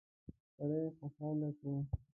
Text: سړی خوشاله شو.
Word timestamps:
سړی 0.55 0.81
خوشاله 0.97 1.49
شو. 1.57 1.71